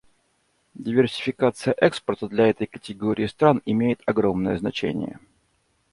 [0.73, 5.19] Диверсификация экспорта для этой категории стран имеет огромное значение.